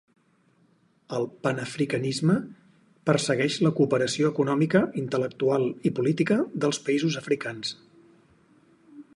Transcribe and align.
El 1.17 1.27
panafricanisme 1.47 2.37
persegueix 3.11 3.57
la 3.67 3.73
cooperació 3.81 4.31
econòmica, 4.33 4.83
intel·lectual 5.05 5.69
i 5.91 5.95
política 6.01 6.39
del 6.65 6.77
països 6.89 7.23
africans. 7.23 7.77